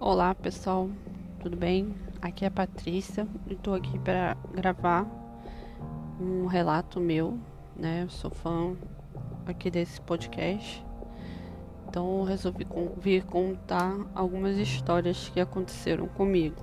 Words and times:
Olá 0.00 0.32
pessoal, 0.32 0.88
tudo 1.40 1.56
bem? 1.56 1.92
Aqui 2.22 2.44
é 2.44 2.48
a 2.48 2.52
Patrícia 2.52 3.26
e 3.48 3.54
estou 3.54 3.74
aqui 3.74 3.98
para 3.98 4.36
gravar 4.54 5.04
um 6.20 6.46
relato 6.46 7.00
meu, 7.00 7.36
né? 7.74 8.04
Eu 8.04 8.08
sou 8.08 8.30
fã 8.30 8.76
aqui 9.44 9.68
desse 9.68 10.00
podcast, 10.00 10.86
então 11.88 12.22
resolvi 12.22 12.64
vir 12.96 13.24
contar 13.24 13.92
algumas 14.14 14.56
histórias 14.56 15.28
que 15.30 15.40
aconteceram 15.40 16.06
comigo. 16.06 16.62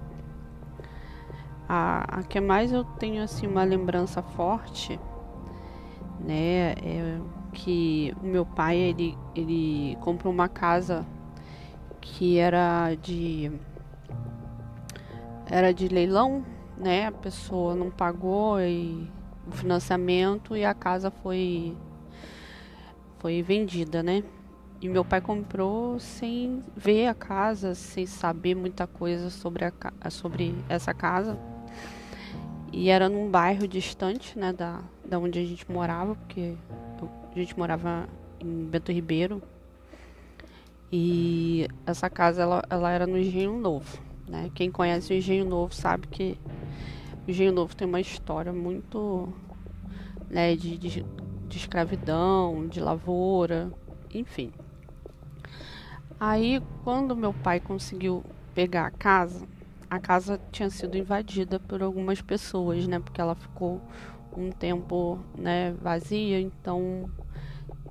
A, 1.68 2.20
a 2.20 2.24
que 2.24 2.40
mais 2.40 2.72
eu 2.72 2.86
tenho 2.86 3.22
assim 3.22 3.48
uma 3.48 3.66
lembrança 3.66 4.22
forte, 4.22 4.98
né? 6.22 6.72
É 6.72 7.20
que 7.52 8.16
o 8.24 8.26
meu 8.26 8.46
pai 8.46 8.78
ele, 8.78 9.18
ele 9.36 9.98
comprou 9.98 10.32
uma 10.32 10.48
casa 10.48 11.06
que 12.06 12.38
era 12.38 12.94
de 12.96 13.52
era 15.48 15.74
de 15.74 15.88
leilão, 15.88 16.46
né? 16.78 17.08
A 17.08 17.12
pessoa 17.12 17.76
não 17.76 17.90
pagou 17.90 18.60
e 18.62 19.10
o 19.48 19.52
financiamento 19.52 20.56
e 20.56 20.64
a 20.64 20.74
casa 20.74 21.10
foi 21.10 21.76
foi 23.18 23.42
vendida, 23.42 24.04
né? 24.04 24.24
E 24.80 24.88
meu 24.88 25.04
pai 25.04 25.20
comprou 25.20 26.00
sem 26.00 26.64
ver 26.76 27.08
a 27.08 27.14
casa, 27.14 27.74
sem 27.74 28.06
saber 28.06 28.56
muita 28.56 28.86
coisa 28.86 29.30
sobre 29.30 29.66
a 29.66 30.10
sobre 30.10 30.54
essa 30.70 30.94
casa. 30.94 31.38
E 32.72 32.90
era 32.90 33.10
num 33.10 33.32
bairro 33.32 33.68
distante, 33.68 34.38
né, 34.38 34.52
da, 34.52 34.82
da 35.04 35.18
onde 35.18 35.40
a 35.40 35.46
gente 35.46 35.70
morava, 35.72 36.14
porque 36.16 36.56
a 37.34 37.40
gente 37.40 37.58
morava 37.58 38.08
em 38.40 38.66
Bento 38.66 38.92
Ribeiro, 38.92 39.42
e 40.92 41.68
essa 41.86 42.10
casa 42.10 42.42
ela, 42.42 42.64
ela 42.70 42.92
era 42.92 43.08
no 43.08 43.18
Engenho 43.18 43.58
Novo. 43.58 44.00
Né? 44.28 44.50
Quem 44.54 44.72
conhece 44.72 45.14
o 45.14 45.16
Engenho 45.16 45.46
Novo 45.46 45.74
sabe 45.74 46.08
que 46.08 46.38
o 47.28 47.32
Engenho 47.32 47.54
Novo 47.54 47.76
tem 47.76 47.88
uma 47.88 48.00
história 48.00 48.54
muito 48.54 49.34
né, 50.30 50.56
de, 50.56 50.78
de, 50.78 51.06
de 51.48 51.58
escravidão, 51.58 52.68
de 52.68 52.80
lavoura, 52.80 53.72
enfim. 54.14 54.52
Aí, 56.20 56.62
quando 56.84 57.16
meu 57.16 57.34
pai 57.34 57.60
conseguiu 57.60 58.24
pegar 58.54 58.88
a 58.88 58.92
casa, 58.92 59.46
a 59.90 60.00
casa 60.00 60.40
tinha 60.52 60.70
sido 60.70 60.98
invadida 60.98 61.60
por 61.60 61.84
algumas 61.84 62.22
pessoas, 62.22 62.88
né? 62.88 63.00
Porque 63.00 63.20
ela 63.20 63.36
ficou 63.36 63.82
um 64.36 64.52
tempo, 64.52 65.20
né, 65.38 65.74
vazia, 65.82 66.40
então 66.40 67.10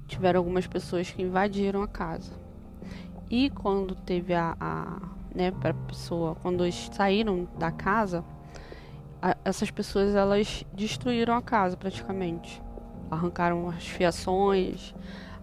tiveram 0.07 0.41
algumas 0.41 0.67
pessoas 0.67 1.11
que 1.11 1.23
invadiram 1.23 1.83
a 1.83 1.89
casa. 1.89 2.44
E 3.31 3.51
quando 3.51 3.95
teve 3.95 4.35
a, 4.35 4.57
a 4.61 5.01
né, 5.35 5.51
para 5.51 5.75
pessoa, 5.75 6.37
quando 6.37 6.65
eles 6.65 6.91
saíram 6.93 7.49
da 7.59 7.71
casa, 7.71 8.25
a, 9.21 9.37
essas 9.45 9.71
pessoas 9.71 10.15
elas 10.15 10.65
destruíram 10.73 11.35
a 11.35 11.43
casa 11.43 11.77
praticamente. 11.77 12.63
Arrancaram 13.11 13.69
as 13.69 13.87
fiações, 13.87 14.95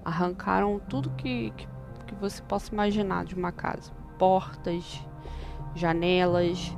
arrancaram 0.04 0.80
tudo 0.80 1.10
que, 1.12 1.52
que, 1.52 1.68
que 2.08 2.16
você 2.16 2.42
possa 2.44 2.72
imaginar 2.72 3.26
de 3.26 3.36
uma 3.36 3.52
casa. 3.52 3.92
Portas, 4.18 5.02
janelas. 5.76 6.76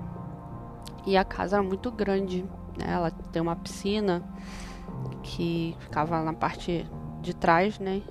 E 1.05 1.17
a 1.17 1.23
casa 1.23 1.57
era 1.57 1.63
muito 1.63 1.91
grande. 1.91 2.43
Né? 2.77 2.85
Ela 2.87 3.11
tem 3.11 3.41
uma 3.41 3.55
piscina 3.55 4.23
que 5.21 5.75
ficava 5.79 6.21
na 6.21 6.33
parte 6.33 6.85
de 7.21 7.33
trás, 7.33 7.79
né? 7.79 8.01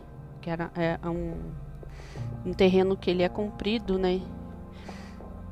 Que 0.40 0.50
era 0.50 0.70
é, 0.74 0.98
um 1.08 1.52
um 2.44 2.52
terreno 2.52 2.96
que 2.96 3.10
ele 3.10 3.22
é 3.22 3.28
comprido, 3.28 3.98
né? 3.98 4.20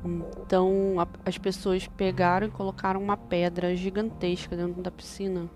Então 0.03 0.95
a, 0.99 1.07
as 1.25 1.37
pessoas 1.37 1.87
pegaram 1.87 2.47
e 2.47 2.51
colocaram 2.51 3.01
uma 3.01 3.15
pedra 3.15 3.75
gigantesca 3.75 4.55
dentro 4.55 4.81
da 4.81 4.91
piscina, 4.91 5.49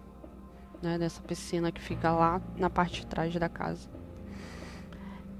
né? 0.82 0.98
Dessa 0.98 1.22
piscina 1.22 1.72
que 1.72 1.82
fica 1.82 2.12
lá 2.12 2.42
na 2.56 2.70
parte 2.70 3.02
de 3.02 3.08
trás 3.08 3.34
da 3.36 3.50
casa. 3.50 3.90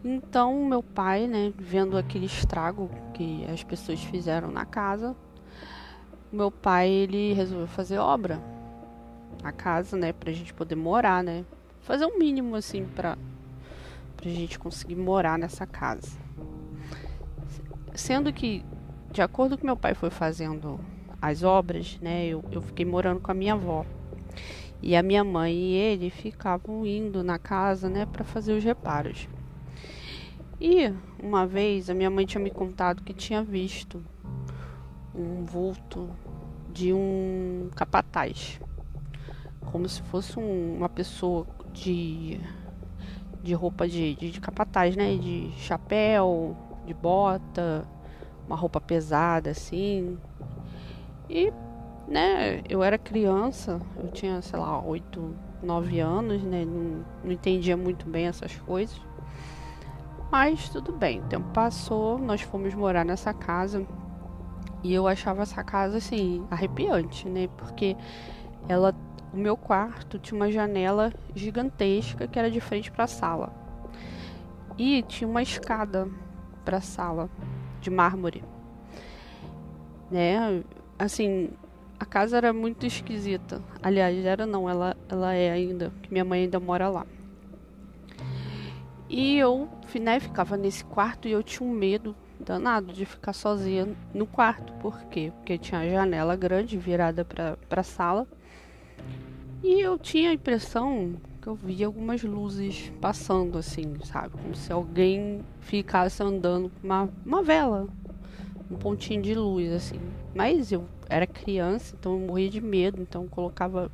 Então 0.04 0.66
meu 0.66 0.84
pai, 0.84 1.28
né, 1.28 1.52
vendo 1.58 1.98
aquele 1.98 2.28
estrago 2.28 2.90
que 3.14 3.44
as 3.52 3.64
pessoas 3.64 4.04
fizeram 4.04 4.52
na 4.52 4.64
casa, 4.64 5.16
meu 6.32 6.52
pai 6.52 6.90
ele 6.90 7.34
resolveu 7.34 7.68
fazer 7.68 7.98
obra 7.98 8.40
na 9.42 9.52
casa, 9.52 9.98
né, 9.98 10.14
pra 10.14 10.32
gente 10.32 10.54
poder 10.54 10.76
morar, 10.76 11.24
né? 11.24 11.46
Fazer 11.82 12.06
um 12.06 12.18
mínimo 12.18 12.56
assim 12.56 12.86
para 12.86 13.18
para 14.16 14.30
a 14.30 14.34
gente 14.34 14.58
conseguir 14.58 14.96
morar 14.96 15.38
nessa 15.38 15.66
casa. 15.66 16.18
Sendo 17.94 18.32
que, 18.34 18.64
de 19.12 19.22
acordo 19.22 19.58
com 19.58 19.66
meu 19.66 19.78
pai 19.78 19.94
foi 19.94 20.10
fazendo 20.10 20.80
as 21.22 21.44
obras, 21.44 22.00
né, 22.02 22.26
eu, 22.28 22.44
eu 22.52 22.62
fiquei 22.62 22.86
morando 22.86 23.20
com 23.20 23.32
a 23.32 23.34
minha 23.34 23.54
avó. 23.54 23.86
E 24.82 24.96
a 24.96 25.02
minha 25.02 25.24
mãe 25.24 25.54
e 25.54 25.74
ele 25.74 26.10
ficavam 26.10 26.86
indo 26.86 27.24
na 27.24 27.40
casa, 27.40 27.90
né, 27.90 28.06
para 28.06 28.24
fazer 28.24 28.54
os 28.54 28.64
reparos. 28.64 29.28
E 30.60 30.94
uma 31.22 31.46
vez 31.46 31.90
a 31.90 31.94
minha 31.94 32.10
mãe 32.10 32.26
tinha 32.26 32.44
me 32.44 32.52
contado 32.52 33.04
que 33.04 33.14
tinha 33.14 33.44
visto 33.44 34.04
um 35.14 35.44
vulto 35.46 36.10
de 36.72 36.94
um 36.94 37.70
capataz, 37.76 38.60
como 39.72 39.88
se 39.88 40.02
fosse 40.04 40.38
um, 40.38 40.78
uma 40.78 40.90
pessoa 40.90 41.48
de 41.74 42.40
de 43.46 43.54
roupa 43.54 43.88
de, 43.88 44.16
de, 44.16 44.32
de 44.32 44.42
capataz, 44.42 44.96
né? 44.96 45.16
De 45.16 45.52
chapéu, 45.58 46.58
de 46.86 46.94
bota, 46.94 47.88
uma 48.48 48.56
roupa 48.56 48.82
pesada 48.82 49.52
assim. 49.52 50.18
E, 51.30 51.54
né, 52.08 52.62
eu 52.68 52.84
era 52.84 52.98
criança, 52.98 53.80
eu 53.98 54.10
tinha, 54.12 54.42
sei 54.42 54.60
lá, 54.60 54.82
8, 54.84 55.36
9 55.62 56.00
anos, 56.00 56.42
né? 56.44 56.66
Não, 56.66 57.06
não 57.24 57.32
entendia 57.32 57.78
muito 57.78 58.10
bem 58.10 58.26
essas 58.26 58.56
coisas. 58.58 59.00
Mas 60.32 60.68
tudo 60.70 60.92
bem, 60.92 61.22
o 61.22 61.26
tempo 61.26 61.48
passou, 61.54 62.18
nós 62.18 62.42
fomos 62.42 62.74
morar 62.74 63.06
nessa 63.06 63.34
casa. 63.34 63.86
E 64.84 64.94
eu 64.94 65.08
achava 65.08 65.44
essa 65.44 65.64
casa 65.64 65.98
assim, 65.98 66.46
arrepiante, 66.50 67.30
né? 67.30 67.48
Porque 67.58 67.96
ela 68.68 68.94
o 69.36 69.38
meu 69.38 69.58
quarto 69.58 70.18
tinha 70.18 70.40
uma 70.40 70.50
janela 70.50 71.12
gigantesca 71.36 72.26
que 72.26 72.40
era 72.40 72.50
de 72.50 72.62
frente 72.62 72.90
para 72.90 73.04
a 73.04 73.08
sala. 73.08 73.54
E 74.78 75.02
tinha 75.04 75.28
uma 75.28 75.44
escada 75.44 76.08
para 76.64 76.78
a 76.78 76.82
sala 76.82 77.30
de 77.82 77.90
mármore. 77.90 78.42
Né? 80.10 80.64
Assim, 80.98 81.50
a 82.00 82.06
casa 82.06 82.38
era 82.38 82.54
muito 82.54 82.86
esquisita. 82.86 83.62
Aliás, 83.84 84.26
era 84.26 84.46
não, 84.46 84.70
ela 84.70 84.96
ela 85.10 85.34
é 85.34 85.52
ainda, 85.52 85.92
que 86.02 86.12
minha 86.12 86.24
mãe 86.24 86.44
ainda 86.44 86.60
mora 86.60 86.88
lá. 86.88 87.06
E 89.10 89.38
eu, 89.38 89.70
né, 90.00 90.20
ficava 90.20 90.56
nesse 90.56 90.84
quarto 90.86 91.28
e 91.28 91.32
eu 91.32 91.44
tinha 91.44 91.70
um 91.70 91.74
medo 91.74 92.16
danado 92.40 92.94
de 92.94 93.06
ficar 93.06 93.34
sozinha 93.34 93.96
no 94.14 94.26
quarto. 94.26 94.72
Por 94.76 95.04
quê? 95.06 95.32
Porque 95.36 95.58
tinha 95.58 95.82
a 95.82 95.90
janela 95.90 96.38
grande 96.38 96.78
virada 96.78 97.26
para 97.26 97.82
a 97.82 97.84
sala 97.84 98.26
e 99.66 99.82
eu 99.82 99.98
tinha 99.98 100.30
a 100.30 100.34
impressão 100.34 101.16
que 101.42 101.48
eu 101.48 101.56
via 101.56 101.88
algumas 101.88 102.22
luzes 102.22 102.94
passando, 103.02 103.58
assim, 103.58 103.96
sabe? 104.04 104.30
Como 104.30 104.56
se 104.56 104.72
alguém 104.72 105.44
ficasse 105.60 106.22
andando 106.22 106.70
com 106.70 106.86
uma, 106.86 107.10
uma 107.26 107.42
vela, 107.42 107.88
um 108.70 108.76
pontinho 108.76 109.24
de 109.24 109.34
luz, 109.34 109.72
assim. 109.74 110.00
Mas 110.36 110.72
eu 110.72 110.86
era 111.10 111.26
criança, 111.26 111.96
então 112.00 112.14
eu 112.14 112.20
morria 112.20 112.48
de 112.48 112.62
medo, 112.62 113.02
então 113.02 113.24
eu 113.24 113.30
colocava, 113.30 113.92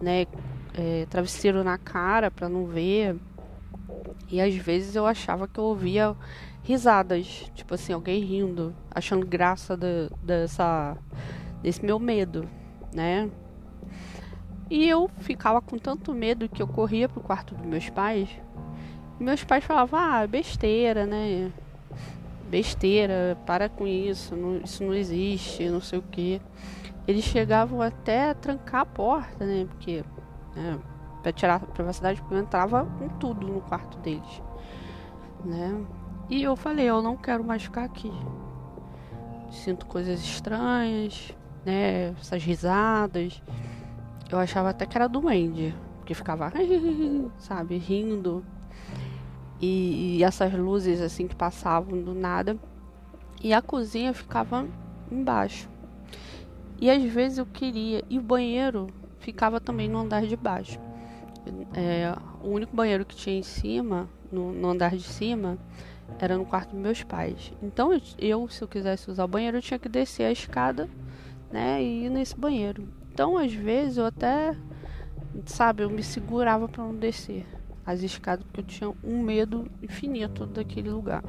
né, 0.00 0.24
é, 0.72 1.04
travesseiro 1.10 1.64
na 1.64 1.76
cara 1.78 2.30
para 2.30 2.48
não 2.48 2.64
ver. 2.66 3.16
E 4.30 4.40
às 4.40 4.54
vezes 4.54 4.94
eu 4.94 5.04
achava 5.04 5.48
que 5.48 5.58
eu 5.58 5.64
ouvia 5.64 6.14
risadas, 6.62 7.50
tipo 7.56 7.74
assim, 7.74 7.92
alguém 7.92 8.22
rindo, 8.22 8.72
achando 8.88 9.26
graça 9.26 9.76
de, 9.76 10.10
dessa, 10.22 10.96
desse 11.60 11.84
meu 11.84 11.98
medo, 11.98 12.48
né? 12.94 13.28
E 14.68 14.88
eu 14.88 15.08
ficava 15.18 15.60
com 15.60 15.78
tanto 15.78 16.12
medo 16.12 16.48
que 16.48 16.60
eu 16.60 16.66
corria 16.66 17.08
pro 17.08 17.20
quarto 17.20 17.54
dos 17.54 17.64
meus 17.64 17.88
pais. 17.88 18.28
Meus 19.18 19.44
pais 19.44 19.64
falavam, 19.64 19.98
ah, 19.98 20.26
besteira, 20.26 21.06
né? 21.06 21.52
Besteira, 22.50 23.38
para 23.46 23.68
com 23.68 23.86
isso, 23.86 24.34
não, 24.34 24.58
isso 24.58 24.84
não 24.84 24.92
existe, 24.94 25.68
não 25.68 25.80
sei 25.80 25.98
o 25.98 26.02
que. 26.02 26.40
Eles 27.06 27.24
chegavam 27.24 27.80
até 27.80 28.30
a 28.30 28.34
trancar 28.34 28.80
a 28.82 28.86
porta, 28.86 29.46
né? 29.46 29.66
Porque, 29.70 30.04
né, 30.54 30.78
pra 31.22 31.32
tirar 31.32 31.56
a 31.56 31.60
privacidade, 31.60 32.20
porque 32.20 32.34
eu 32.34 32.38
entrava 32.38 32.86
com 32.98 33.08
tudo 33.08 33.46
no 33.46 33.60
quarto 33.60 33.96
deles, 33.98 34.42
né? 35.44 35.80
E 36.28 36.42
eu 36.42 36.56
falei, 36.56 36.86
eu 36.86 37.00
não 37.00 37.16
quero 37.16 37.44
mais 37.44 37.62
ficar 37.62 37.84
aqui. 37.84 38.12
Sinto 39.50 39.86
coisas 39.86 40.20
estranhas, 40.20 41.32
né? 41.64 42.10
Essas 42.20 42.42
risadas. 42.42 43.40
Eu 44.30 44.38
achava 44.38 44.70
até 44.70 44.86
que 44.86 44.96
era 44.96 45.08
duende, 45.08 45.74
que 46.04 46.14
ficava, 46.14 46.52
sabe, 47.38 47.76
rindo. 47.76 48.44
E, 49.60 50.18
e, 50.18 50.24
essas 50.24 50.52
luzes 50.52 51.00
assim 51.00 51.26
que 51.26 51.34
passavam 51.34 52.00
do 52.02 52.14
nada. 52.14 52.56
E 53.42 53.52
a 53.52 53.62
cozinha 53.62 54.12
ficava 54.12 54.66
embaixo. 55.10 55.68
E 56.80 56.90
às 56.90 57.02
vezes 57.02 57.38
eu 57.38 57.46
queria. 57.46 58.02
E 58.10 58.18
o 58.18 58.22
banheiro 58.22 58.88
ficava 59.18 59.60
também 59.60 59.88
no 59.88 59.98
andar 59.98 60.26
de 60.26 60.36
baixo. 60.36 60.78
É, 61.74 62.12
o 62.42 62.48
único 62.48 62.74
banheiro 62.74 63.04
que 63.04 63.14
tinha 63.14 63.38
em 63.38 63.42
cima, 63.42 64.08
no, 64.32 64.52
no, 64.52 64.68
andar 64.68 64.96
de 64.96 65.02
cima, 65.02 65.56
era 66.18 66.36
no 66.36 66.44
quarto 66.44 66.70
dos 66.70 66.80
meus 66.80 67.02
pais. 67.02 67.52
Então 67.62 67.92
eu, 68.18 68.48
se 68.48 68.62
eu 68.62 68.68
quisesse 68.68 69.10
usar 69.10 69.24
o 69.24 69.28
banheiro, 69.28 69.58
eu 69.58 69.62
tinha 69.62 69.78
que 69.78 69.88
descer 69.88 70.24
a 70.24 70.32
escada, 70.32 70.88
né, 71.50 71.82
e 71.82 72.06
ir 72.06 72.10
nesse 72.10 72.36
banheiro. 72.36 72.88
Então 73.16 73.38
às 73.38 73.50
vezes 73.50 73.96
eu 73.96 74.04
até, 74.04 74.54
sabe, 75.46 75.82
eu 75.82 75.88
me 75.88 76.02
segurava 76.02 76.68
para 76.68 76.84
não 76.84 76.94
descer 76.94 77.46
as 77.86 78.02
escadas 78.02 78.44
porque 78.44 78.60
eu 78.60 78.64
tinha 78.66 78.94
um 79.02 79.22
medo 79.22 79.66
infinito 79.82 80.44
daquele 80.44 80.90
lugar, 80.90 81.24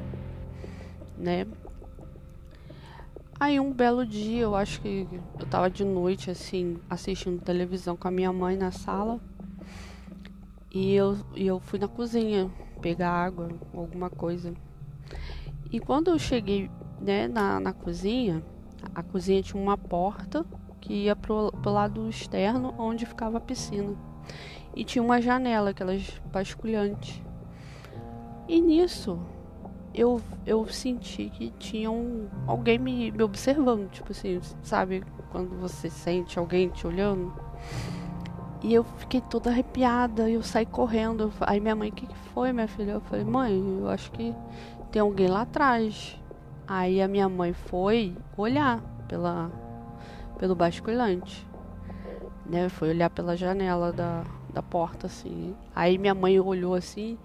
né? 1.16 1.46
Aí 3.40 3.58
um 3.58 3.72
belo 3.72 4.04
dia, 4.04 4.42
eu 4.42 4.54
acho 4.54 4.82
que 4.82 5.08
eu 5.40 5.46
tava 5.46 5.70
de 5.70 5.82
noite 5.82 6.30
assim, 6.30 6.76
assistindo 6.90 7.40
televisão 7.40 7.96
com 7.96 8.06
a 8.06 8.10
minha 8.10 8.34
mãe 8.34 8.54
na 8.54 8.70
sala. 8.70 9.18
E 10.70 10.92
eu, 10.92 11.16
e 11.34 11.46
eu 11.46 11.58
fui 11.58 11.78
na 11.78 11.88
cozinha 11.88 12.50
pegar 12.82 13.12
água, 13.12 13.48
alguma 13.72 14.10
coisa. 14.10 14.52
E 15.72 15.80
quando 15.80 16.10
eu 16.10 16.18
cheguei 16.18 16.70
né, 17.00 17.26
na, 17.28 17.58
na 17.58 17.72
cozinha, 17.72 18.42
a 18.94 19.02
cozinha 19.02 19.42
tinha 19.42 19.62
uma 19.62 19.78
porta 19.78 20.44
que 20.80 20.92
ia 20.92 21.16
pro, 21.16 21.52
pro 21.52 21.72
lado 21.72 22.08
externo 22.08 22.74
onde 22.78 23.06
ficava 23.06 23.38
a 23.38 23.40
piscina. 23.40 23.94
E 24.74 24.84
tinha 24.84 25.02
uma 25.02 25.20
janela, 25.20 25.70
aquelas 25.70 26.20
basculhantes. 26.32 27.22
E 28.46 28.60
nisso, 28.60 29.18
eu, 29.94 30.20
eu 30.46 30.66
senti 30.68 31.28
que 31.30 31.50
tinha 31.58 31.90
um, 31.90 32.28
alguém 32.46 32.78
me, 32.78 33.10
me 33.10 33.22
observando, 33.22 33.90
tipo 33.90 34.12
assim, 34.12 34.40
sabe? 34.62 35.04
Quando 35.30 35.58
você 35.58 35.90
sente 35.90 36.38
alguém 36.38 36.68
te 36.68 36.86
olhando. 36.86 37.32
E 38.62 38.74
eu 38.74 38.84
fiquei 38.84 39.20
toda 39.20 39.50
arrepiada, 39.50 40.28
eu 40.28 40.42
saí 40.42 40.66
correndo. 40.66 41.32
Aí 41.40 41.60
minha 41.60 41.76
mãe, 41.76 41.90
o 41.90 41.92
que, 41.92 42.06
que 42.06 42.16
foi, 42.32 42.52
minha 42.52 42.68
filha? 42.68 42.92
Eu 42.92 43.00
falei, 43.00 43.24
mãe, 43.24 43.78
eu 43.80 43.88
acho 43.88 44.10
que 44.12 44.34
tem 44.90 45.00
alguém 45.00 45.28
lá 45.28 45.42
atrás. 45.42 46.18
Aí 46.66 47.00
a 47.00 47.08
minha 47.08 47.28
mãe 47.28 47.52
foi 47.52 48.16
olhar 48.36 48.80
pela, 49.06 49.50
pelo 50.38 50.54
basculante. 50.54 51.46
Né? 52.46 52.68
Foi 52.68 52.90
olhar 52.90 53.10
pela 53.10 53.36
janela 53.36 53.92
da, 53.92 54.24
da 54.52 54.62
porta, 54.62 55.06
assim. 55.06 55.54
Aí 55.74 55.98
minha 55.98 56.14
mãe 56.14 56.40
olhou 56.40 56.74
assim, 56.74 57.18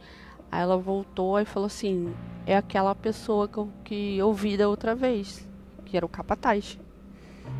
aí 0.51 0.61
ela 0.61 0.77
voltou 0.77 1.39
e 1.39 1.45
falou 1.45 1.67
assim, 1.67 2.13
é 2.45 2.57
aquela 2.57 2.93
pessoa 2.93 3.47
que 3.47 3.57
eu, 3.57 3.69
que 3.83 4.17
eu 4.17 4.33
vi 4.33 4.57
da 4.57 4.67
outra 4.67 4.93
vez, 4.93 5.47
que 5.85 5.95
era 5.95 6.05
o 6.05 6.09
capataz. 6.09 6.77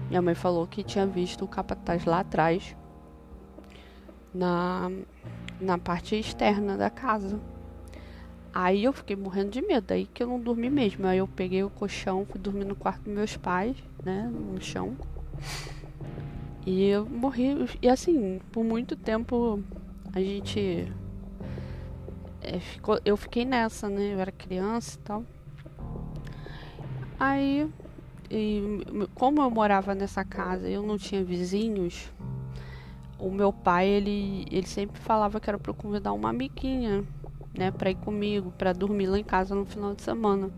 Minha 0.10 0.22
mãe 0.22 0.36
falou 0.36 0.68
que 0.68 0.84
tinha 0.84 1.06
visto 1.06 1.46
o 1.46 1.48
capataz 1.48 2.06
lá 2.06 2.20
atrás, 2.20 2.76
na, 4.34 4.92
na 5.60 5.78
parte 5.78 6.16
externa 6.16 6.76
da 6.76 6.90
casa. 6.90 7.40
Aí 8.54 8.84
eu 8.84 8.94
fiquei 8.94 9.16
morrendo 9.16 9.50
de 9.50 9.62
medo, 9.62 9.92
aí 9.92 10.06
que 10.06 10.22
eu 10.22 10.28
não 10.28 10.40
dormi 10.40 10.70
mesmo. 10.70 11.08
Aí 11.08 11.18
eu 11.18 11.28
peguei 11.28 11.64
o 11.64 11.70
colchão, 11.70 12.26
fui 12.26 12.40
dormir 12.40 12.66
no 12.66 12.76
quarto 12.76 13.02
dos 13.04 13.14
meus 13.14 13.36
pais, 13.36 13.76
né, 14.04 14.30
no 14.32 14.62
chão. 14.62 14.96
E 16.66 16.86
eu 16.88 17.06
morri. 17.06 17.68
E 17.82 17.90
assim, 17.90 18.40
por 18.52 18.64
muito 18.64 18.96
tempo 18.96 19.62
a 20.14 20.20
gente 20.20 20.92
é, 22.42 22.60
ficou, 22.60 23.00
eu 23.06 23.18
fiquei 23.18 23.46
nessa, 23.46 23.90
né? 23.90 24.14
Eu 24.14 24.20
era 24.20 24.32
criança 24.32 24.98
e 24.98 25.02
tal. 25.02 25.24
Aí, 27.20 27.70
e, 28.30 28.62
como 29.16 29.42
eu 29.42 29.50
morava 29.50 29.96
nessa 29.96 30.26
casa, 30.26 30.68
eu 30.68 30.84
não 30.84 30.98
tinha 30.98 31.24
vizinhos. 31.24 32.12
O 33.18 33.32
meu 33.32 33.54
pai, 33.54 33.88
ele, 33.88 34.46
ele 34.52 34.68
sempre 34.68 35.00
falava 35.00 35.40
que 35.40 35.50
era 35.50 35.58
para 35.58 35.74
convidar 35.74 36.12
uma 36.12 36.30
amiguinha, 36.30 37.06
né, 37.58 37.72
para 37.72 37.92
ir 37.92 37.96
comigo, 37.96 38.52
para 38.58 38.74
dormir 38.74 39.08
lá 39.08 39.18
em 39.18 39.24
casa 39.24 39.56
no 39.56 39.66
final 39.66 39.96
de 39.96 40.02
semana. 40.02 40.50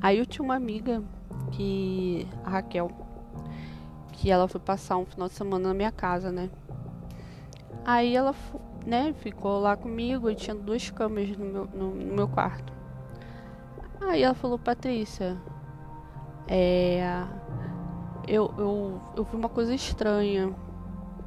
Aí 0.00 0.18
eu 0.18 0.26
tinha 0.26 0.44
uma 0.44 0.56
amiga 0.56 1.02
que 1.52 2.26
a 2.44 2.50
Raquel, 2.50 2.90
que 4.26 4.30
ela 4.32 4.48
foi 4.48 4.60
passar 4.60 4.96
um 4.96 5.06
final 5.06 5.28
de 5.28 5.34
semana 5.34 5.68
na 5.68 5.72
minha 5.72 5.92
casa, 5.92 6.32
né? 6.32 6.50
Aí 7.84 8.16
ela 8.16 8.34
né, 8.84 9.14
ficou 9.20 9.60
lá 9.60 9.76
comigo 9.76 10.28
e 10.28 10.34
tinha 10.34 10.52
duas 10.52 10.90
camas 10.90 11.28
no 11.38 11.44
meu, 11.44 11.68
no, 11.72 11.94
no 11.94 12.12
meu 12.12 12.26
quarto. 12.26 12.72
Aí 14.00 14.24
ela 14.24 14.34
falou, 14.34 14.58
Patrícia, 14.58 15.36
é, 16.48 17.24
eu, 18.26 18.52
eu, 18.58 19.00
eu 19.16 19.22
vi 19.22 19.36
uma 19.36 19.48
coisa 19.48 19.72
estranha. 19.72 20.52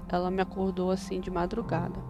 Ela 0.10 0.30
me 0.30 0.42
acordou 0.42 0.92
assim 0.92 1.22
de 1.22 1.32
madrugada. 1.32 2.02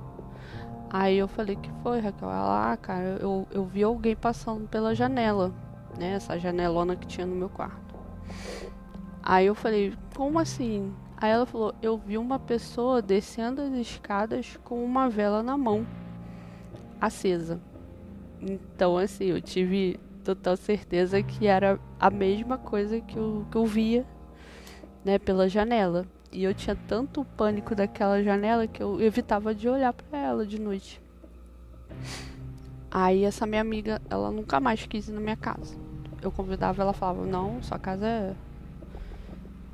Aí 0.89 1.19
eu 1.19 1.27
falei, 1.27 1.55
que 1.55 1.71
foi, 1.83 1.99
Raquel? 1.99 2.31
Ela, 2.31 2.71
ah, 2.71 2.77
cara, 2.77 3.19
eu, 3.21 3.47
eu 3.51 3.63
vi 3.63 3.83
alguém 3.83 4.15
passando 4.15 4.67
pela 4.67 4.95
janela, 4.95 5.53
né? 5.99 6.13
Essa 6.13 6.39
janelona 6.39 6.95
que 6.95 7.05
tinha 7.05 7.27
no 7.27 7.35
meu 7.35 7.47
quarto. 7.47 7.88
Aí 9.29 9.45
eu 9.45 9.53
falei, 9.53 9.93
como 10.15 10.39
assim? 10.39 10.91
Aí 11.15 11.29
ela 11.29 11.45
falou: 11.45 11.75
Eu 11.83 11.99
vi 11.99 12.17
uma 12.17 12.39
pessoa 12.39 12.99
descendo 12.99 13.61
as 13.61 13.73
escadas 13.75 14.57
com 14.63 14.83
uma 14.83 15.07
vela 15.07 15.43
na 15.43 15.55
mão, 15.55 15.85
acesa. 16.99 17.61
Então, 18.41 18.97
assim, 18.97 19.25
eu 19.25 19.39
tive 19.39 19.99
total 20.23 20.57
certeza 20.57 21.21
que 21.21 21.45
era 21.45 21.79
a 21.99 22.09
mesma 22.09 22.57
coisa 22.57 22.99
que 22.99 23.17
eu, 23.17 23.45
que 23.51 23.55
eu 23.55 23.67
via, 23.67 24.03
né, 25.05 25.19
pela 25.19 25.47
janela. 25.47 26.07
E 26.31 26.43
eu 26.43 26.53
tinha 26.55 26.75
tanto 26.75 27.23
pânico 27.23 27.75
daquela 27.75 28.23
janela 28.23 28.65
que 28.65 28.81
eu 28.81 28.99
evitava 28.99 29.53
de 29.53 29.69
olhar 29.69 29.93
para 29.93 30.17
ela 30.17 30.43
de 30.43 30.59
noite. 30.59 30.99
Aí 32.89 33.25
essa 33.25 33.45
minha 33.45 33.61
amiga, 33.61 34.01
ela 34.09 34.31
nunca 34.31 34.59
mais 34.59 34.87
quis 34.87 35.07
ir 35.07 35.11
na 35.11 35.21
minha 35.21 35.37
casa. 35.37 35.77
Eu 36.19 36.31
convidava, 36.31 36.81
ela 36.81 36.93
falava: 36.93 37.27
"Não, 37.27 37.61
sua 37.61 37.77
casa 37.77 38.07
é 38.07 38.35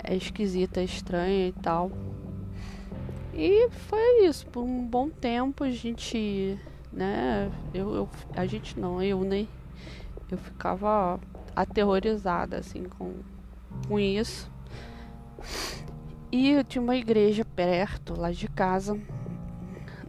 é 0.08 0.16
esquisita, 0.16 0.82
é 0.82 0.84
estranha 0.84 1.48
e 1.48 1.52
tal. 1.54 1.92
E 3.34 3.70
foi 3.70 4.26
isso, 4.26 4.48
por 4.48 4.64
um 4.64 4.86
bom 4.86 5.10
tempo 5.10 5.64
a 5.66 5.70
gente, 5.70 6.58
né, 6.92 7.52
eu, 7.74 7.94
eu 7.94 8.10
a 8.34 8.46
gente 8.46 8.80
não, 8.80 9.02
eu 9.02 9.20
nem, 9.22 9.48
eu 10.32 10.38
ficava 10.38 11.20
aterrorizada 11.54 12.58
assim 12.58 12.84
com, 12.84 13.14
com 13.88 14.00
isso. 14.00 14.50
E 16.32 16.52
eu 16.52 16.64
tinha 16.64 16.82
uma 16.82 16.96
igreja 16.96 17.44
perto 17.44 18.20
lá 18.20 18.32
de 18.32 18.48
casa, 18.48 19.00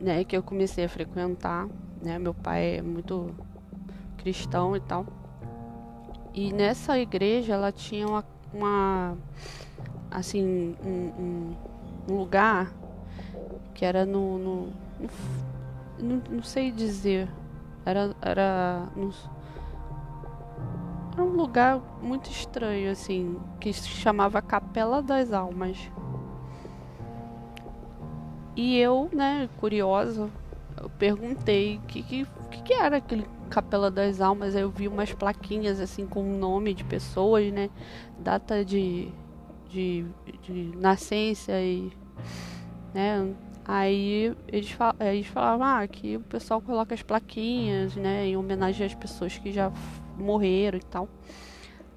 né, 0.01 0.23
que 0.25 0.37
eu 0.37 0.43
comecei 0.43 0.85
a 0.85 0.89
frequentar, 0.89 1.69
né, 2.03 2.19
meu 2.19 2.35
pai 2.35 2.77
é 2.77 2.83
muito 2.83 3.35
cristão 4.19 4.77
e 4.77 4.81
tal. 4.81 5.07
E 6.35 6.53
nessa 6.53 6.99
igreja 6.99 7.55
ela 7.55 7.73
tinha 7.73 8.07
uma, 8.07 8.25
uma 8.53 9.17
assim, 10.11 10.77
um, 10.85 11.55
um, 12.09 12.17
lugar 12.17 12.73
que 13.75 13.85
era 13.85 14.07
no, 14.07 14.39
no, 14.39 14.67
no 15.01 15.09
não, 15.99 16.23
não, 16.31 16.43
sei 16.43 16.71
dizer, 16.71 17.29
era, 17.85 18.15
era, 18.21 18.89
era 21.13 21.25
um 21.25 21.33
lugar 21.33 21.81
muito 22.03 22.31
estranho, 22.31 22.91
assim, 22.91 23.39
que 23.61 23.73
se 23.73 23.89
chamava 23.89 24.43
Capela 24.43 25.03
das 25.03 25.33
Almas. 25.33 25.91
E 28.55 28.79
eu, 28.79 29.11
né, 29.13 29.49
curiosa, 29.59 30.31
eu 30.81 30.89
perguntei 30.91 31.77
o 31.77 31.81
que, 31.83 32.03
que, 32.03 32.27
que, 32.63 32.73
era 32.73 32.97
aquele 32.97 33.27
Capela 33.51 33.91
das 33.91 34.21
Almas. 34.21 34.57
Aí 34.57 34.63
eu 34.63 34.71
vi 34.71 34.89
umas 34.89 35.13
plaquinhas 35.13 35.81
assim 35.81 36.07
com 36.07 36.23
nome 36.23 36.73
de 36.73 36.85
pessoas, 36.85 37.53
né? 37.53 37.71
Data 38.19 38.65
de 38.65 39.13
de, 39.69 40.07
de 40.43 40.73
nascença 40.77 41.53
e 41.61 41.93
né 42.95 43.35
aí 43.65 44.35
eles, 44.49 44.71
fal 44.71 44.95
eles 45.01 45.27
falavam 45.27 45.67
ah, 45.67 45.87
que 45.87 46.17
o 46.17 46.21
pessoal 46.21 46.61
coloca 46.61 46.95
as 46.95 47.03
plaquinhas 47.03 47.97
né 47.97 48.27
em 48.27 48.37
homenagem 48.37 48.87
às 48.87 48.95
pessoas 48.95 49.37
que 49.39 49.53
já 49.53 49.73
morreram 50.17 50.79
e 50.79 50.83
tal. 50.83 51.09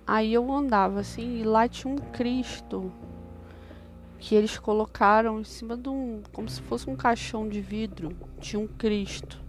Aí 0.06 0.34
eu 0.34 0.52
andava 0.52 1.00
assim 1.00 1.40
e 1.40 1.44
lá 1.44 1.68
tinha 1.68 1.94
um 1.94 1.98
Cristo 1.98 2.92
que 4.18 4.36
eles 4.36 4.58
colocaram 4.58 5.40
em 5.40 5.44
cima 5.44 5.78
de 5.78 5.88
um 5.88 6.22
como 6.34 6.50
se 6.50 6.62
fosse 6.62 6.90
um 6.90 6.96
caixão 6.96 7.48
de 7.48 7.62
vidro. 7.62 8.16
Tinha 8.40 8.60
um 8.60 8.68
Cristo. 8.68 9.40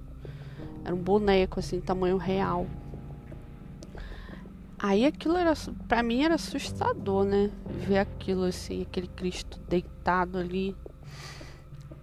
Era 0.85 0.95
um 0.95 1.03
boneco 1.03 1.59
assim 1.59 1.81
tamanho 1.81 2.17
real 2.17 2.67
Aí 4.83 5.05
aquilo 5.05 5.37
era, 5.37 5.53
para 5.87 6.03
mim 6.03 6.23
era 6.23 6.37
assustador, 6.37 7.25
né? 7.25 7.51
Ver 7.67 7.99
aquilo 7.99 8.45
assim, 8.45 8.83
aquele 8.83 9.09
Cristo 9.09 9.61
deitado 9.69 10.39
ali. 10.39 10.75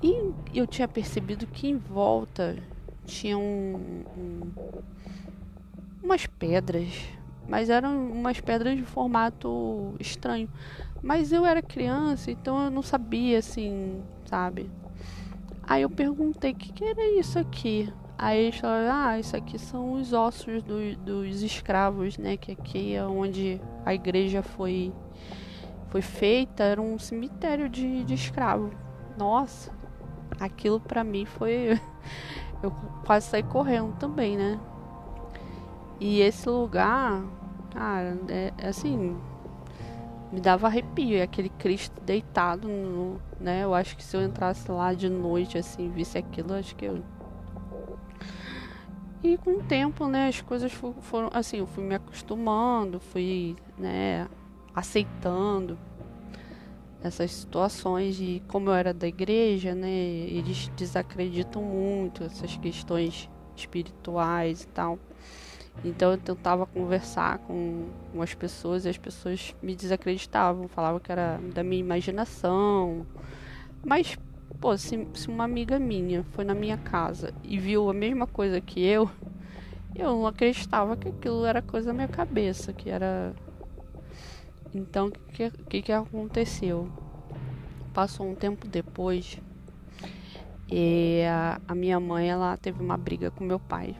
E 0.02 0.32
eu 0.54 0.68
tinha 0.68 0.88
percebido 0.88 1.48
que 1.48 1.68
em 1.68 1.78
volta 1.78 2.56
tinha 3.06 3.38
um, 3.38 4.04
um, 4.16 4.52
umas 6.04 6.28
pedras 6.28 7.18
mas 7.48 7.70
eram 7.70 8.12
umas 8.12 8.42
pedras 8.42 8.76
de 8.76 8.84
formato 8.84 9.96
estranho. 10.00 10.50
Mas 11.02 11.32
eu 11.32 11.46
era 11.46 11.62
criança, 11.62 12.30
então 12.30 12.66
eu 12.66 12.72
não 12.72 12.82
sabia 12.82 13.40
assim, 13.40 14.02
sabe? 14.26 14.70
Aí 15.64 15.84
eu 15.84 15.90
perguntei: 15.90 16.52
o 16.52 16.56
que, 16.56 16.74
que 16.74 16.84
era 16.84 17.06
isso 17.18 17.40
aqui? 17.40 17.92
Aí 18.18 18.46
eles 18.46 18.58
falaram: 18.58 18.92
ah, 18.92 19.20
isso 19.20 19.36
aqui 19.36 19.60
são 19.60 19.94
os 19.94 20.14
ossos 20.14 20.64
do, 20.64 20.96
dos 20.98 21.44
escravos, 21.44 22.18
né? 22.18 22.36
Que 22.36 22.54
aqui 22.54 22.96
é 22.96 23.06
onde 23.06 23.62
a 23.86 23.94
igreja 23.94 24.42
foi, 24.42 24.92
foi 25.90 26.02
feita, 26.02 26.64
era 26.64 26.82
um 26.82 26.98
cemitério 26.98 27.70
de, 27.70 28.04
de 28.04 28.14
escravo. 28.14 28.72
Nossa, 29.18 29.72
aquilo 30.40 30.80
para 30.80 31.04
mim 31.04 31.26
foi. 31.26 31.80
Eu 32.62 32.72
quase 33.06 33.28
saí 33.28 33.44
correndo 33.44 33.96
também, 34.00 34.36
né? 34.36 34.60
E 36.00 36.22
esse 36.22 36.50
lugar, 36.50 37.24
cara, 37.72 38.18
é, 38.30 38.52
é 38.58 38.68
assim, 38.68 39.16
me 40.32 40.42
dava 40.42 40.68
arrepio. 40.68 41.18
E 41.18 41.22
aquele 41.22 41.50
Cristo 41.50 42.02
deitado, 42.02 42.68
no, 42.68 43.22
né? 43.40 43.64
Eu 43.64 43.74
acho 43.74 43.96
que 43.96 44.04
se 44.04 44.16
eu 44.18 44.24
entrasse 44.24 44.72
lá 44.72 44.94
de 44.94 45.10
noite, 45.10 45.58
assim, 45.58 45.90
visse 45.90 46.18
aquilo, 46.18 46.54
acho 46.54 46.76
que 46.76 46.86
eu. 46.86 47.04
E 49.28 49.38
com 49.38 49.56
o 49.56 49.62
tempo, 49.62 50.08
né, 50.08 50.30
as 50.30 50.40
coisas 50.40 50.72
foram 50.72 51.30
assim, 51.34 51.58
eu 51.58 51.68
fui 51.68 51.84
me 51.84 51.94
acostumando, 51.94 52.98
fui, 52.98 53.58
né, 53.78 54.26
aceitando 54.74 55.78
essas 57.04 57.34
situações 57.34 58.22
e 58.22 58.42
como 58.48 58.70
eu 58.70 58.74
era 58.74 58.94
da 58.94 59.06
igreja, 59.06 59.76
né, 59.76 59.90
eles 59.90 60.72
desacreditam 60.78 61.62
muito 61.62 62.24
essas 62.24 62.56
questões 62.56 63.30
espirituais 63.54 64.64
e 64.64 64.68
tal. 64.70 64.98
Então 65.84 66.12
eu 66.12 66.18
tentava 66.18 66.66
conversar 66.66 67.40
com, 67.40 67.88
as 68.22 68.34
pessoas 68.34 68.86
e 68.86 68.90
as 68.90 68.98
pessoas 68.98 69.54
me 69.62 69.76
desacreditavam, 69.76 70.70
falavam 70.70 71.02
que 71.02 71.12
era 71.12 71.38
da 71.54 71.66
minha 71.66 71.82
imaginação. 71.82 73.06
Mas, 73.86 74.18
pô, 74.60 74.78
se, 74.78 75.08
se 75.14 75.28
uma 75.28 75.44
amiga 75.44 75.80
minha 75.80 76.24
foi 76.32 76.44
na 76.44 76.54
minha 76.54 76.78
casa 76.78 77.34
e 77.44 77.58
viu 77.58 77.90
a 77.90 77.94
mesma 77.94 78.28
coisa 78.28 78.60
que 78.60 78.84
eu, 78.84 79.10
eu 79.96 80.10
não 80.10 80.28
acreditava 80.28 80.96
que 80.96 81.10
aquilo 81.10 81.46
era 81.46 81.62
coisa 81.62 81.88
da 81.88 81.94
minha 81.94 82.08
cabeça, 82.08 82.74
que 82.74 82.90
era. 82.90 83.34
Então, 84.74 85.08
o 85.08 85.12
que, 85.12 85.50
que, 85.50 85.82
que 85.82 85.92
aconteceu? 85.92 86.90
Passou 87.94 88.30
um 88.30 88.36
tempo 88.36 88.68
depois 88.68 89.40
e 90.70 91.24
a, 91.24 91.60
a 91.68 91.74
minha 91.74 92.00
mãe 92.00 92.30
ela 92.30 92.56
teve 92.58 92.84
uma 92.84 92.98
briga 92.98 93.32
com 93.32 93.44
meu 93.44 93.60
pai 93.60 93.96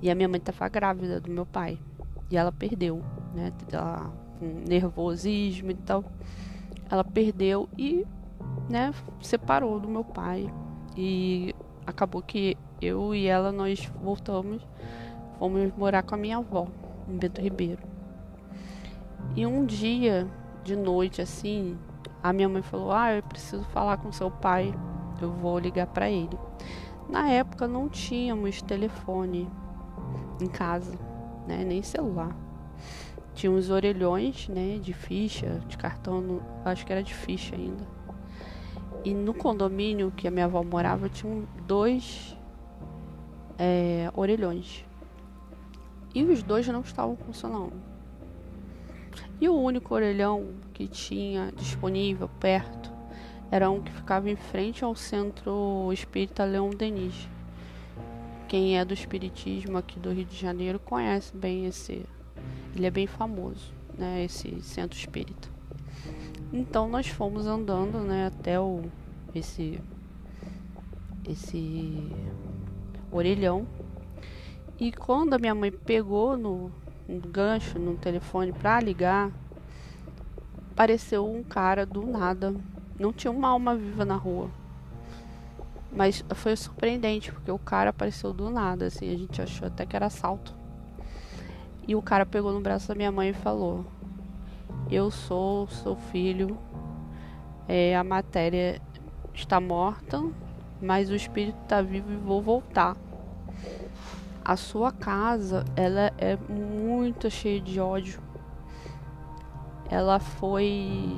e 0.00 0.10
a 0.10 0.14
minha 0.14 0.28
mãe 0.28 0.38
estava 0.38 0.68
grávida 0.68 1.20
do 1.20 1.30
meu 1.30 1.44
pai. 1.44 1.78
E 2.30 2.36
ela 2.36 2.52
perdeu, 2.52 3.02
né? 3.34 3.52
Ela, 3.72 4.12
com 4.38 4.46
nervosismo 4.68 5.70
e 5.70 5.74
tal. 5.74 6.04
Ela 6.90 7.02
perdeu 7.02 7.68
e, 7.76 8.06
né, 8.68 8.92
separou 9.20 9.78
do 9.80 9.88
meu 9.88 10.04
pai. 10.04 10.52
E 10.96 11.54
acabou 11.86 12.22
que 12.22 12.56
eu 12.80 13.14
e 13.14 13.26
ela 13.26 13.50
nós 13.50 13.90
voltamos, 14.02 14.66
fomos 15.38 15.72
morar 15.76 16.02
com 16.02 16.14
a 16.14 16.18
minha 16.18 16.38
avó, 16.38 16.68
em 17.08 17.16
Bento 17.16 17.40
Ribeiro. 17.40 17.82
E 19.34 19.46
um 19.46 19.64
dia, 19.64 20.26
de 20.64 20.76
noite 20.76 21.20
assim, 21.20 21.78
a 22.22 22.32
minha 22.32 22.48
mãe 22.48 22.62
falou: 22.62 22.92
"Ah, 22.92 23.14
eu 23.14 23.22
preciso 23.22 23.64
falar 23.64 23.96
com 23.98 24.10
seu 24.12 24.30
pai. 24.30 24.74
Eu 25.20 25.30
vou 25.30 25.58
ligar 25.58 25.86
para 25.86 26.10
ele". 26.10 26.38
Na 27.08 27.28
época 27.30 27.66
não 27.66 27.88
tínhamos 27.88 28.60
telefone 28.62 29.48
em 30.40 30.46
casa, 30.46 30.98
né? 31.46 31.64
Nem 31.64 31.82
celular. 31.82 32.36
Tinha 33.34 33.50
uns 33.50 33.70
orelhões, 33.70 34.48
né? 34.48 34.78
De 34.78 34.92
ficha, 34.92 35.60
de 35.66 35.78
cartão, 35.78 36.40
acho 36.64 36.84
que 36.84 36.92
era 36.92 37.02
de 37.02 37.14
ficha 37.14 37.56
ainda. 37.56 37.97
E 39.04 39.14
no 39.14 39.32
condomínio 39.32 40.12
que 40.16 40.26
a 40.26 40.30
minha 40.30 40.46
avó 40.46 40.62
morava, 40.62 41.08
tinham 41.08 41.46
dois 41.66 42.36
é, 43.58 44.10
orelhões. 44.14 44.84
E 46.14 46.24
os 46.24 46.42
dois 46.42 46.66
não 46.68 46.80
estavam 46.80 47.16
funcionando. 47.16 47.72
E 49.40 49.48
o 49.48 49.54
único 49.54 49.94
orelhão 49.94 50.48
que 50.72 50.88
tinha 50.88 51.52
disponível 51.54 52.28
perto 52.40 52.92
era 53.50 53.70
um 53.70 53.80
que 53.80 53.92
ficava 53.92 54.28
em 54.28 54.36
frente 54.36 54.84
ao 54.84 54.94
centro 54.94 55.90
espírita 55.92 56.44
Leão 56.44 56.70
Denis. 56.70 57.28
Quem 58.48 58.78
é 58.78 58.84
do 58.84 58.94
espiritismo 58.94 59.78
aqui 59.78 59.98
do 59.98 60.10
Rio 60.10 60.24
de 60.24 60.36
Janeiro 60.36 60.78
conhece 60.78 61.36
bem 61.36 61.66
esse. 61.66 62.04
Ele 62.74 62.86
é 62.86 62.90
bem 62.90 63.06
famoso, 63.06 63.72
né? 63.96 64.24
Esse 64.24 64.60
centro 64.62 64.98
espírita. 64.98 65.48
Então 66.52 66.88
nós 66.88 67.08
fomos 67.08 67.46
andando, 67.46 67.98
né, 67.98 68.26
até 68.26 68.58
o 68.58 68.82
esse 69.34 69.80
esse 71.28 72.10
orelhão. 73.12 73.66
E 74.80 74.92
quando 74.92 75.34
a 75.34 75.38
minha 75.38 75.54
mãe 75.54 75.70
pegou 75.70 76.36
no, 76.36 76.70
no 77.06 77.20
gancho, 77.20 77.78
no 77.78 77.96
telefone 77.96 78.52
para 78.52 78.80
ligar, 78.80 79.30
apareceu 80.70 81.28
um 81.30 81.42
cara 81.42 81.84
do 81.84 82.06
nada. 82.06 82.54
Não 82.98 83.12
tinha 83.12 83.30
uma 83.30 83.48
alma 83.48 83.76
viva 83.76 84.04
na 84.04 84.16
rua. 84.16 84.50
Mas 85.92 86.24
foi 86.34 86.54
surpreendente, 86.54 87.32
porque 87.32 87.50
o 87.50 87.58
cara 87.58 87.90
apareceu 87.90 88.32
do 88.32 88.50
nada, 88.50 88.86
assim, 88.86 89.12
a 89.12 89.16
gente 89.18 89.40
achou 89.42 89.66
até 89.66 89.84
que 89.84 89.96
era 89.96 90.06
assalto. 90.06 90.54
E 91.86 91.96
o 91.96 92.02
cara 92.02 92.24
pegou 92.26 92.52
no 92.52 92.60
braço 92.60 92.88
da 92.88 92.94
minha 92.94 93.10
mãe 93.10 93.30
e 93.30 93.34
falou: 93.34 93.84
Eu 94.90 95.10
sou 95.10 95.66
seu 95.68 95.96
filho, 95.96 96.58
é, 97.68 97.94
a 97.96 98.02
matéria 98.02 98.80
está 99.34 99.60
morta, 99.60 100.22
mas 100.80 101.10
o 101.10 101.14
espírito 101.14 101.58
está 101.62 101.82
vivo 101.82 102.10
e 102.12 102.16
vou 102.16 102.40
voltar. 102.40 102.96
A 104.44 104.56
sua 104.56 104.90
casa, 104.90 105.64
ela 105.76 106.10
é 106.16 106.36
muito 106.50 107.30
cheia 107.30 107.60
de 107.60 107.78
ódio. 107.78 108.20
Ela 109.90 110.18
foi. 110.18 111.14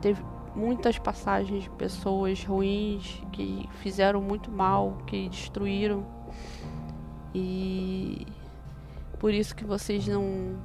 Teve, 0.00 0.22
muitas 0.54 0.98
passagens 0.98 1.64
de 1.64 1.70
pessoas 1.70 2.42
ruins 2.44 3.22
que 3.32 3.68
fizeram 3.80 4.20
muito 4.20 4.50
mal, 4.50 4.98
que 5.06 5.28
destruíram. 5.28 6.04
E 7.34 8.26
por 9.18 9.32
isso 9.32 9.54
que 9.54 9.64
vocês 9.64 10.06
não 10.08 10.56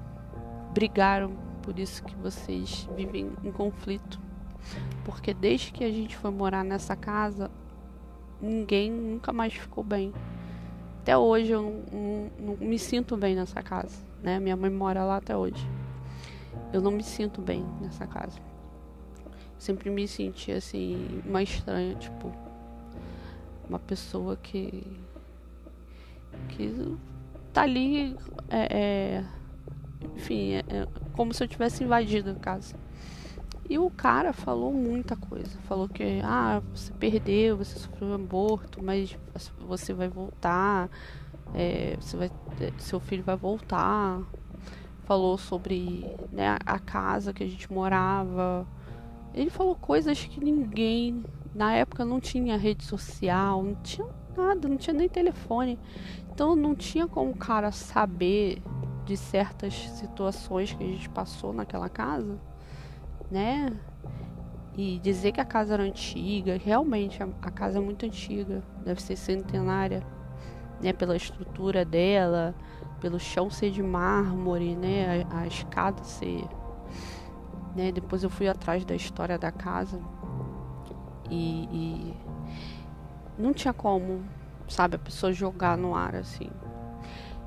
brigaram, 0.74 1.34
por 1.66 1.78
isso 1.80 2.04
que 2.04 2.16
vocês 2.16 2.88
vivem 2.96 3.32
em 3.44 3.52
conflito. 3.52 4.20
Porque 5.04 5.34
desde 5.34 5.72
que 5.72 5.84
a 5.84 5.92
gente 5.92 6.16
foi 6.16 6.32
morar 6.32 6.64
nessa 6.64 6.96
casa, 6.96 7.52
ninguém 8.42 8.92
nunca 8.92 9.34
mais 9.34 9.54
ficou 9.54 9.84
bem. 9.84 10.14
Até 11.02 11.18
hoje 11.18 11.52
eu 11.52 11.62
não, 11.62 12.32
não, 12.40 12.56
não 12.56 12.58
me 12.58 12.80
sinto 12.80 13.18
bem 13.18 13.36
nessa 13.36 13.62
casa, 13.62 13.98
né? 14.24 14.40
Minha 14.40 14.56
mãe 14.56 14.72
mora 14.72 15.04
lá 15.04 15.18
até 15.18 15.36
hoje. 15.36 15.68
Eu 16.72 16.82
não 16.82 16.92
me 16.92 17.04
sinto 17.04 17.42
bem 17.42 17.66
nessa 17.82 18.08
casa 18.08 18.40
sempre 19.66 19.90
me 19.90 20.08
senti 20.08 20.52
assim, 20.52 21.22
uma 21.26 21.42
estranha, 21.42 21.96
tipo, 21.96 22.32
uma 23.68 23.80
pessoa 23.80 24.36
que. 24.38 24.84
que 26.50 26.98
tá 27.52 27.64
ali, 27.64 28.16
é, 28.50 28.78
é 28.78 29.26
enfim, 30.16 30.54
é, 30.54 30.64
é, 30.68 30.88
como 31.14 31.34
se 31.34 31.44
eu 31.44 31.48
tivesse 31.48 31.84
invadido 31.84 32.32
a 32.32 32.36
casa. 32.36 32.76
E 33.68 33.80
o 33.80 33.90
cara 33.90 34.32
falou 34.32 34.72
muita 34.72 35.16
coisa. 35.16 35.58
Falou 35.68 35.90
que, 35.90 36.22
ah, 36.24 36.62
você 36.74 36.94
perdeu, 36.94 37.58
você 37.58 37.80
sofreu 37.80 38.10
um 38.10 38.14
aborto, 38.14 38.84
mas 38.84 39.18
você 39.60 39.92
vai 39.92 40.08
voltar, 40.08 40.90
é, 41.54 41.98
você 42.00 42.16
vai, 42.16 42.32
é, 42.62 42.72
seu 42.78 43.00
filho 43.00 43.24
vai 43.24 43.36
voltar. 43.36 44.22
Falou 45.06 45.38
sobre 45.38 46.06
né, 46.32 46.58
a 46.66 46.80
casa 46.80 47.34
que 47.34 47.44
a 47.44 47.48
gente 47.48 47.72
morava, 47.72 48.68
ele 49.36 49.50
falou 49.50 49.76
coisas 49.76 50.24
que 50.24 50.42
ninguém, 50.42 51.26
na 51.54 51.74
época 51.74 52.06
não 52.06 52.22
tinha 52.22 52.56
rede 52.56 52.86
social, 52.86 53.62
não 53.62 53.76
tinha 53.76 54.08
nada, 54.36 54.70
não 54.70 54.78
tinha 54.78 54.94
nem 54.94 55.10
telefone. 55.10 55.78
Então 56.32 56.56
não 56.56 56.74
tinha 56.74 57.06
como 57.06 57.32
o 57.32 57.36
cara 57.36 57.70
saber 57.70 58.62
de 59.06 59.16
certas 59.16 59.74
situações 59.74 60.74
que 60.74 60.84
a 60.84 60.88
gente 60.88 61.10
passou 61.10 61.54
naquela 61.54 61.90
casa, 61.90 62.38
né? 63.32 63.72
E 64.76 65.00
dizer 65.00 65.32
que 65.32 65.40
a 65.40 65.46
casa 65.46 65.76
era 65.76 65.84
antiga, 65.84 66.60
realmente 66.62 67.24
a, 67.24 67.52
casa 67.52 67.78
é 67.78 67.82
muito 67.82 68.06
antiga, 68.06 68.62
deve 68.84 69.02
ser 69.02 69.16
centenária, 69.16 70.04
né? 70.82 70.92
Pela 70.92 71.16
estrutura 71.16 71.86
dela, 71.86 72.54
pelo 73.00 73.20
chão 73.20 73.50
ser 73.50 73.72
de 73.72 73.82
mármore, 73.82 74.76
né? 74.76 75.26
A, 75.32 75.42
a 75.42 75.48
escada 75.48 76.04
ser 76.04 76.44
né? 77.76 77.92
Depois 77.92 78.24
eu 78.24 78.30
fui 78.30 78.48
atrás 78.48 78.86
da 78.86 78.96
história 78.96 79.38
da 79.38 79.52
casa 79.52 80.00
e, 81.30 81.68
e 81.72 82.14
não 83.38 83.54
tinha 83.54 83.74
como, 83.74 84.24
sabe, 84.68 84.96
a 84.96 85.00
pessoa 85.00 85.34
jogar 85.34 85.78
no 85.78 85.94
ar 85.94 86.16
assim. 86.16 86.50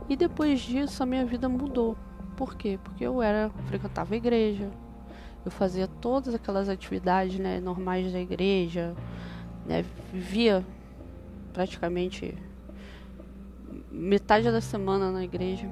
E 0.08 0.16
depois 0.16 0.60
disso 0.60 1.02
a 1.02 1.06
minha 1.06 1.24
vida 1.24 1.48
mudou. 1.48 1.96
Por 2.36 2.56
quê? 2.56 2.78
Porque 2.82 3.04
eu 3.04 3.20
era 3.20 3.50
frequentava 3.66 4.14
a 4.14 4.16
igreja, 4.16 4.70
eu 5.44 5.50
fazia 5.50 5.88
todas 5.88 6.34
aquelas 6.34 6.68
atividades 6.68 7.38
né, 7.38 7.60
normais 7.60 8.12
da 8.12 8.20
igreja, 8.20 8.94
né, 9.66 9.84
vivia 10.12 10.64
praticamente 11.52 12.36
metade 13.90 14.50
da 14.50 14.60
semana 14.60 15.10
na 15.10 15.24
igreja. 15.24 15.68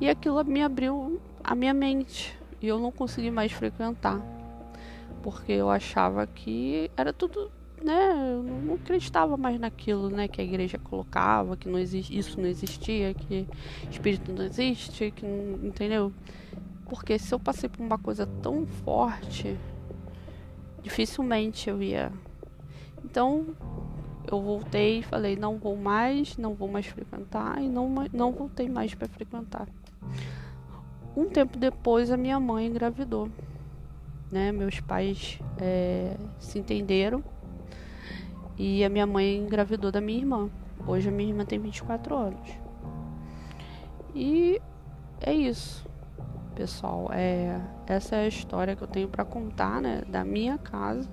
E 0.00 0.08
aquilo 0.08 0.42
me 0.44 0.62
abriu 0.62 1.20
a 1.44 1.54
minha 1.54 1.74
mente 1.74 2.36
e 2.60 2.68
eu 2.68 2.78
não 2.78 2.90
consegui 2.90 3.30
mais 3.30 3.52
frequentar. 3.52 4.20
Porque 5.22 5.52
eu 5.52 5.68
achava 5.68 6.26
que 6.26 6.90
era 6.96 7.12
tudo, 7.12 7.50
né? 7.82 8.32
Eu 8.32 8.42
não 8.42 8.74
acreditava 8.74 9.36
mais 9.36 9.58
naquilo, 9.58 10.10
né? 10.10 10.28
Que 10.28 10.40
a 10.40 10.44
igreja 10.44 10.78
colocava, 10.78 11.56
que 11.56 11.68
não 11.68 11.78
existe, 11.78 12.16
isso 12.16 12.40
não 12.40 12.46
existia, 12.46 13.14
que 13.14 13.46
espírito 13.90 14.32
não 14.32 14.44
existe, 14.44 15.10
que 15.10 15.24
não, 15.24 15.66
entendeu? 15.66 16.12
Porque 16.86 17.18
se 17.18 17.32
eu 17.34 17.40
passei 17.40 17.68
por 17.68 17.82
uma 17.82 17.98
coisa 17.98 18.26
tão 18.42 18.66
forte, 18.66 19.56
dificilmente 20.82 21.70
eu 21.70 21.82
ia. 21.82 22.12
Então, 23.04 23.46
eu 24.30 24.40
voltei 24.40 24.98
e 24.98 25.02
falei, 25.02 25.36
não 25.36 25.56
vou 25.58 25.76
mais, 25.76 26.36
não 26.36 26.54
vou 26.54 26.68
mais 26.68 26.86
frequentar 26.86 27.62
e 27.62 27.68
não, 27.68 27.88
não 28.12 28.32
voltei 28.32 28.68
mais 28.68 28.94
para 28.94 29.08
frequentar. 29.08 29.68
Um 31.16 31.28
tempo 31.28 31.58
depois 31.58 32.10
a 32.10 32.16
minha 32.16 32.38
mãe 32.38 32.66
engravidou. 32.66 33.30
Né? 34.30 34.52
Meus 34.52 34.78
pais 34.78 35.40
é, 35.58 36.16
se 36.38 36.58
entenderam 36.58 37.24
e 38.62 38.84
a 38.84 38.90
minha 38.90 39.06
mãe 39.06 39.38
engravidou 39.38 39.90
da 39.90 40.02
minha 40.02 40.18
irmã. 40.18 40.50
Hoje 40.86 41.08
a 41.08 41.12
minha 41.12 41.30
irmã 41.30 41.46
tem 41.46 41.58
24 41.58 42.14
anos. 42.14 42.50
E 44.14 44.60
é 45.18 45.32
isso, 45.32 45.88
pessoal. 46.54 47.08
É, 47.10 47.58
essa 47.86 48.16
é 48.16 48.24
a 48.24 48.28
história 48.28 48.76
que 48.76 48.82
eu 48.82 48.88
tenho 48.88 49.08
para 49.08 49.24
contar 49.24 49.80
né, 49.80 50.02
da 50.06 50.24
minha 50.24 50.58
casa 50.58 51.08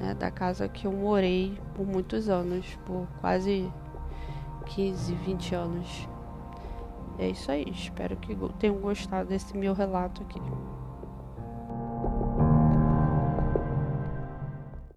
né, 0.00 0.14
da 0.14 0.32
casa 0.32 0.68
que 0.68 0.84
eu 0.84 0.92
morei 0.92 1.56
por 1.74 1.86
muitos 1.86 2.28
anos, 2.28 2.66
por 2.84 3.06
quase 3.20 3.70
15, 4.66 5.14
20 5.14 5.54
anos. 5.54 6.08
É 7.18 7.28
isso 7.28 7.52
aí, 7.52 7.66
espero 7.70 8.16
que 8.16 8.36
tenham 8.58 8.78
gostado 8.78 9.28
desse 9.28 9.56
meu 9.56 9.74
relato 9.74 10.22
aqui. 10.22 10.40